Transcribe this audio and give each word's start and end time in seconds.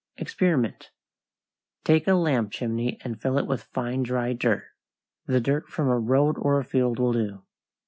=EXPERIMENT= 0.17 0.89
Take 1.83 2.07
a 2.07 2.15
lamp 2.15 2.51
chimney 2.51 2.97
and 3.03 3.21
fill 3.21 3.37
it 3.37 3.45
with 3.45 3.65
fine, 3.65 4.01
dry 4.01 4.33
dirt. 4.33 4.63
The 5.27 5.39
dirt 5.39 5.67
from 5.69 5.89
a 5.89 5.99
road 5.99 6.37
or 6.39 6.59
a 6.59 6.63
field 6.65 6.97
will 6.97 7.13
do. 7.13 7.43